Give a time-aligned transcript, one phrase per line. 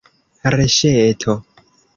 [0.55, 1.37] Reŝeto!